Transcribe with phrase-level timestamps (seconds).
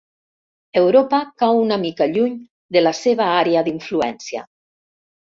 [0.79, 2.33] Europa cau una mica lluny
[2.77, 4.43] de la seva àrea d'influència.